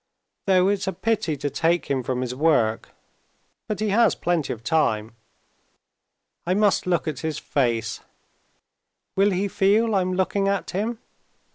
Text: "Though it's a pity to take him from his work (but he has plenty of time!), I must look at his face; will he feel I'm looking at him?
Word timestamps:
"Though 0.47 0.67
it's 0.67 0.87
a 0.87 0.93
pity 0.93 1.37
to 1.37 1.51
take 1.51 1.85
him 1.85 2.01
from 2.01 2.21
his 2.21 2.33
work 2.33 2.89
(but 3.67 3.79
he 3.79 3.89
has 3.89 4.15
plenty 4.15 4.51
of 4.51 4.63
time!), 4.63 5.15
I 6.43 6.55
must 6.55 6.87
look 6.87 7.07
at 7.07 7.19
his 7.19 7.37
face; 7.37 7.99
will 9.15 9.29
he 9.29 9.47
feel 9.47 9.93
I'm 9.93 10.13
looking 10.13 10.47
at 10.47 10.71
him? 10.71 10.97